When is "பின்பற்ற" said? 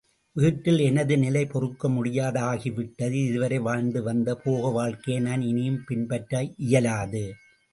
5.87-6.43